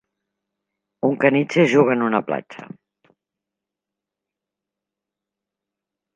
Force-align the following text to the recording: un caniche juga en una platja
un 1.09 1.13
caniche 1.23 1.65
juga 1.73 1.93
en 1.97 2.05
una 2.07 2.21
platja 2.29 2.65